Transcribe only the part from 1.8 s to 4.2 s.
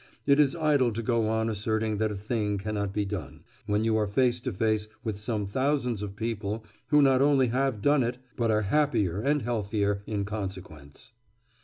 that a thing cannot be done, when you are